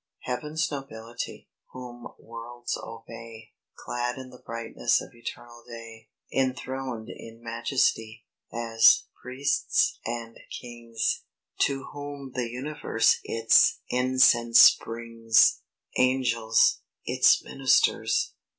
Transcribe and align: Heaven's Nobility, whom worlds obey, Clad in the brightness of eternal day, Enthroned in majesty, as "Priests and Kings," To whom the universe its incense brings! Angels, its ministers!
Heaven's 0.21 0.71
Nobility, 0.71 1.47
whom 1.73 2.07
worlds 2.17 2.75
obey, 2.75 3.53
Clad 3.75 4.17
in 4.17 4.31
the 4.31 4.41
brightness 4.43 4.99
of 4.99 5.13
eternal 5.13 5.63
day, 5.63 6.09
Enthroned 6.33 7.07
in 7.15 7.43
majesty, 7.43 8.25
as 8.51 9.03
"Priests 9.21 9.99
and 10.03 10.39
Kings," 10.59 11.21
To 11.59 11.83
whom 11.93 12.31
the 12.33 12.49
universe 12.49 13.19
its 13.23 13.81
incense 13.89 14.73
brings! 14.75 15.61
Angels, 15.99 16.81
its 17.05 17.43
ministers! 17.43 18.33